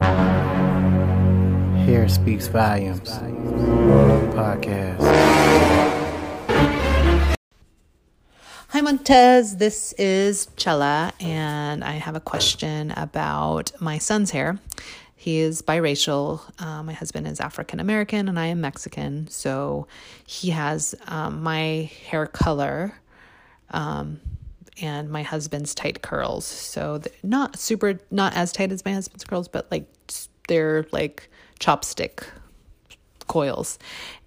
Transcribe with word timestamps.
Hair 0.00 2.08
Speaks 2.08 2.46
Volumes 2.48 3.10
podcast. 4.34 4.98
Hi, 8.68 8.80
Montez. 8.80 9.56
This 9.56 9.92
is 9.94 10.48
Chella, 10.56 11.12
and 11.20 11.82
I 11.82 11.92
have 11.92 12.14
a 12.14 12.20
question 12.20 12.92
about 12.92 13.72
my 13.80 13.98
son's 13.98 14.30
hair. 14.30 14.58
He 15.16 15.38
is 15.38 15.62
biracial. 15.62 16.40
Uh, 16.62 16.82
my 16.82 16.92
husband 16.92 17.26
is 17.26 17.40
African 17.40 17.80
American, 17.80 18.28
and 18.28 18.38
I 18.38 18.46
am 18.46 18.60
Mexican. 18.60 19.26
So 19.28 19.88
he 20.24 20.50
has 20.50 20.94
um, 21.06 21.42
my 21.42 21.90
hair 22.08 22.26
color 22.26 22.94
um, 23.70 24.20
and 24.80 25.10
my 25.10 25.22
husband's 25.22 25.74
tight 25.74 26.02
curls. 26.02 26.44
So 26.44 27.00
not 27.22 27.58
super, 27.58 28.00
not 28.10 28.34
as 28.34 28.52
tight 28.52 28.72
as 28.72 28.84
my 28.84 28.92
husband's 28.92 29.24
curls, 29.24 29.48
but 29.48 29.70
like 29.70 29.86
they're 30.48 30.86
like 30.92 31.28
chopstick 31.60 32.24
coils. 33.26 33.78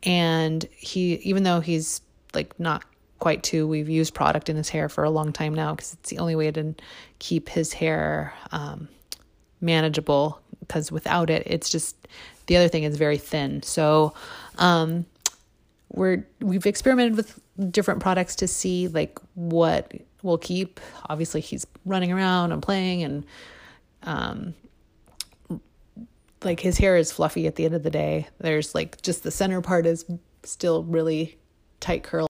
And 0.04 0.66
he, 0.78 1.16
even 1.16 1.44
though 1.44 1.60
he's 1.60 2.02
like 2.34 2.58
not 2.60 2.84
quite 3.20 3.44
two, 3.44 3.68
we've 3.68 3.90
used 3.90 4.14
product 4.14 4.50
in 4.50 4.56
his 4.56 4.70
hair 4.70 4.90
for 4.90 5.04
a 5.04 5.10
long 5.10 5.34
time 5.34 5.54
now 5.54 5.76
because 5.76 5.94
it's 5.94 6.10
the 6.10 6.20
only 6.20 6.36
way 6.36 6.52
to 6.52 6.76
keep 7.20 7.50
his 7.50 7.74
hair 7.74 8.34
um, 8.52 8.88
manageable. 9.60 10.42
Because 10.60 10.92
without 10.92 11.30
it, 11.30 11.44
it's 11.46 11.70
just 11.70 11.96
the 12.46 12.56
other 12.56 12.68
thing 12.68 12.84
is 12.84 12.98
very 12.98 13.18
thin. 13.18 13.64
So, 13.64 14.14
um, 14.58 15.06
we're 15.90 16.26
we've 16.40 16.66
experimented 16.66 17.18
with 17.18 17.40
different 17.70 18.00
products 18.00 18.36
to 18.38 18.48
see 18.48 18.88
like 18.88 19.20
what 19.36 19.92
will 20.24 20.38
keep. 20.38 20.80
Obviously, 21.10 21.42
he's 21.42 21.66
running 21.86 22.12
around 22.12 22.52
and 22.52 22.62
playing, 22.62 23.04
and 23.04 23.26
um, 24.04 24.54
like 26.44 26.60
his 26.60 26.78
hair 26.78 26.98
is 26.98 27.12
fluffy 27.12 27.48
at 27.48 27.56
the 27.56 27.66
end 27.66 27.76
of 27.76 27.84
the 27.84 27.90
day. 27.90 28.28
There's 28.40 28.74
like 28.76 29.02
just 29.02 29.24
the 29.24 29.32
center 29.32 29.62
part 29.62 29.86
is 29.86 30.06
still 30.44 30.84
really 30.84 31.38
tight 31.80 32.04
curl. 32.04 32.28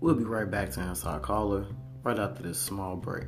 We'll 0.00 0.14
be 0.14 0.24
right 0.24 0.50
back 0.50 0.70
to 0.72 0.96
our 1.04 1.20
caller 1.20 1.66
right 2.02 2.18
after 2.18 2.42
this 2.42 2.58
small 2.58 2.96
break. 2.96 3.26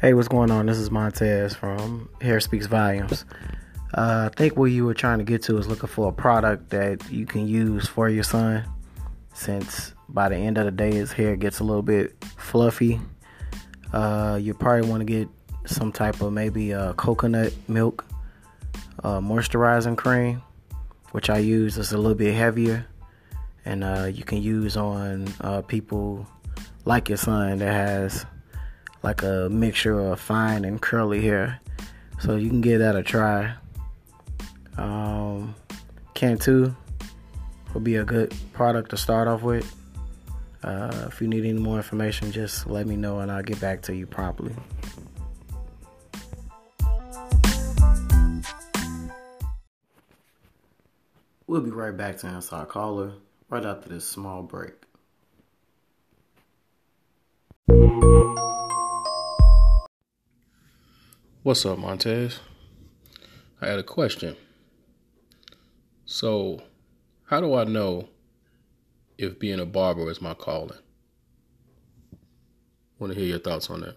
Hey, 0.00 0.14
what's 0.14 0.28
going 0.28 0.50
on? 0.50 0.64
This 0.64 0.78
is 0.78 0.90
Montez 0.90 1.54
from 1.54 2.08
Hair 2.22 2.40
Speaks 2.40 2.64
Volumes. 2.64 3.26
Uh, 3.92 4.30
I 4.32 4.34
think 4.34 4.56
what 4.56 4.70
you 4.70 4.86
were 4.86 4.94
trying 4.94 5.18
to 5.18 5.24
get 5.24 5.42
to 5.42 5.58
is 5.58 5.68
looking 5.68 5.90
for 5.90 6.08
a 6.08 6.12
product 6.12 6.70
that 6.70 7.12
you 7.12 7.26
can 7.26 7.46
use 7.46 7.86
for 7.86 8.08
your 8.08 8.22
son, 8.22 8.64
since 9.34 9.92
by 10.08 10.30
the 10.30 10.36
end 10.36 10.56
of 10.56 10.64
the 10.64 10.70
day 10.70 10.90
his 10.90 11.12
hair 11.12 11.36
gets 11.36 11.60
a 11.60 11.64
little 11.64 11.82
bit 11.82 12.16
fluffy. 12.38 12.98
Uh, 13.92 14.38
you 14.40 14.54
probably 14.54 14.88
want 14.88 15.02
to 15.02 15.04
get 15.04 15.28
some 15.66 15.92
type 15.92 16.22
of 16.22 16.32
maybe 16.32 16.72
uh, 16.72 16.94
coconut 16.94 17.54
milk 17.68 18.06
uh, 19.04 19.20
moisturizing 19.20 19.98
cream, 19.98 20.40
which 21.10 21.28
I 21.28 21.40
use. 21.40 21.76
It's 21.76 21.92
a 21.92 21.98
little 21.98 22.14
bit 22.14 22.32
heavier, 22.32 22.86
and 23.66 23.84
uh, 23.84 24.10
you 24.10 24.24
can 24.24 24.40
use 24.40 24.78
on 24.78 25.28
uh, 25.42 25.60
people 25.60 26.26
like 26.86 27.10
your 27.10 27.18
son 27.18 27.58
that 27.58 27.70
has 27.70 28.24
like 29.02 29.22
a 29.22 29.48
mixture 29.50 29.98
of 29.98 30.20
fine 30.20 30.64
and 30.64 30.80
curly 30.80 31.22
hair. 31.22 31.60
So 32.20 32.36
you 32.36 32.48
can 32.48 32.60
give 32.60 32.80
that 32.80 32.96
a 32.96 33.02
try. 33.02 33.54
Um, 34.76 35.54
Cantu 36.14 36.74
will 37.72 37.80
be 37.80 37.96
a 37.96 38.04
good 38.04 38.34
product 38.52 38.90
to 38.90 38.96
start 38.96 39.28
off 39.28 39.42
with. 39.42 39.74
Uh, 40.62 41.06
if 41.06 41.20
you 41.22 41.28
need 41.28 41.44
any 41.44 41.58
more 41.58 41.78
information, 41.78 42.30
just 42.30 42.66
let 42.66 42.86
me 42.86 42.96
know 42.96 43.20
and 43.20 43.32
I'll 43.32 43.42
get 43.42 43.60
back 43.60 43.82
to 43.82 43.94
you 43.94 44.06
promptly. 44.06 44.54
We'll 51.46 51.62
be 51.62 51.70
right 51.70 51.96
back 51.96 52.18
to 52.18 52.44
our 52.52 52.66
caller 52.66 53.14
right 53.48 53.64
after 53.64 53.88
this 53.88 54.06
small 54.06 54.42
break. 54.42 54.74
What's 61.50 61.66
up, 61.66 61.80
Montez? 61.80 62.38
I 63.60 63.66
had 63.66 63.80
a 63.80 63.82
question. 63.82 64.36
So, 66.04 66.62
how 67.24 67.40
do 67.40 67.54
I 67.56 67.64
know 67.64 68.08
if 69.18 69.36
being 69.40 69.58
a 69.58 69.66
barber 69.66 70.08
is 70.08 70.20
my 70.20 70.32
calling? 70.32 70.78
Want 73.00 73.12
to 73.12 73.18
hear 73.18 73.28
your 73.28 73.40
thoughts 73.40 73.68
on 73.68 73.80
that? 73.80 73.96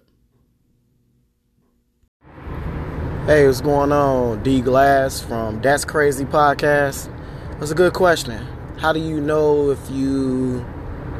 Hey, 3.27 3.45
what's 3.45 3.61
going 3.61 3.91
on? 3.91 4.41
D 4.41 4.59
Glass 4.59 5.21
from 5.21 5.61
That's 5.61 5.85
Crazy 5.85 6.25
Podcast. 6.25 7.15
That's 7.59 7.69
a 7.69 7.75
good 7.75 7.93
question. 7.93 8.43
How 8.79 8.91
do 8.91 8.99
you 8.99 9.21
know 9.21 9.69
if 9.69 9.91
you 9.91 10.65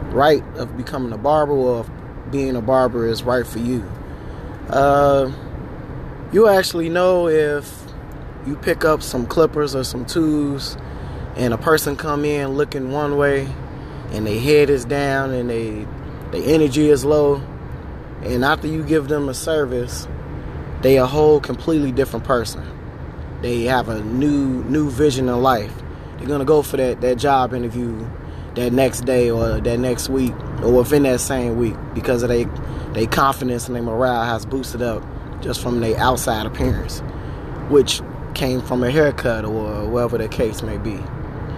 right 0.10 0.44
of 0.56 0.76
becoming 0.78 1.14
a 1.14 1.18
barber 1.20 1.54
or 1.54 1.82
if 1.82 2.32
being 2.32 2.56
a 2.56 2.62
barber 2.62 3.06
is 3.06 3.22
right 3.22 3.46
for 3.46 3.60
you? 3.60 3.88
Uh, 4.68 5.32
you 6.34 6.48
actually 6.48 6.90
know 6.90 7.28
if 7.28 7.84
you 8.46 8.56
pick 8.56 8.84
up 8.84 9.02
some 9.02 9.26
clippers 9.26 9.76
or 9.76 9.84
some 9.84 10.06
tools 10.06 10.76
and 11.36 11.54
a 11.54 11.58
person 11.58 11.96
come 11.96 12.26
in 12.26 12.50
looking 12.50 12.92
one 12.92 13.18
way 13.18 13.48
and 14.12 14.28
their 14.28 14.40
head 14.40 14.70
is 14.70 14.84
down 14.84 15.32
and 15.32 15.50
they 15.50 15.86
the 16.32 16.44
energy 16.46 16.90
is 16.90 17.06
low 17.06 17.36
and 18.24 18.44
after 18.44 18.68
you 18.68 18.84
give 18.84 19.08
them 19.08 19.30
a 19.30 19.34
service 19.34 20.08
they 20.84 20.98
a 20.98 21.06
whole 21.06 21.40
completely 21.40 21.94
different 21.94 22.26
person. 22.26 22.62
They 23.42 23.64
have 23.64 23.88
a 23.88 24.02
new 24.02 24.64
new 24.66 24.90
vision 24.90 25.30
in 25.30 25.42
life. 25.42 25.74
They're 26.18 26.28
gonna 26.28 26.46
go 26.46 26.62
for 26.62 26.78
that 26.78 27.00
that 27.02 27.18
job 27.18 27.54
interview 27.54 28.06
that 28.56 28.74
next 28.74 29.02
day 29.02 29.30
or 29.30 29.62
that 29.62 29.80
next 29.80 30.10
week 30.10 30.34
or 30.62 30.74
within 30.74 31.04
that 31.04 31.22
same 31.22 31.58
week 31.58 31.76
because 31.94 32.22
of 32.22 32.30
they 32.30 32.46
they 32.94 33.08
confidence 33.08 33.68
and 33.68 33.76
their 33.76 33.84
morale 33.84 34.26
has 34.26 34.46
boosted 34.46 34.82
up 34.82 35.04
just 35.44 35.62
from 35.62 35.82
their 35.82 35.98
outside 36.00 36.46
appearance, 36.46 37.00
which 37.70 38.02
came 38.34 38.62
from 38.62 38.84
a 38.84 38.90
haircut 38.90 39.46
or 39.46 39.88
whatever 39.88 40.18
the 40.18 40.28
case 40.28 40.64
may 40.64 40.78
be. 40.78 41.00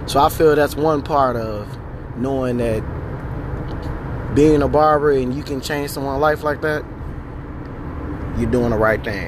So 0.08 0.20
I 0.20 0.30
feel 0.30 0.56
that's 0.56 0.76
one 0.76 1.02
part 1.02 1.36
of 1.36 1.68
knowing 2.18 2.58
that 2.58 2.84
being 4.36 4.62
a 4.62 4.68
barber 4.68 5.12
and 5.12 5.34
you 5.34 5.44
can 5.44 5.62
change 5.62 5.92
someone's 5.92 6.22
life 6.22 6.44
like 6.44 6.62
that, 6.62 6.84
you're 8.38 8.52
doing 8.52 8.72
the 8.72 8.78
right 8.78 9.02
thing. 9.04 9.24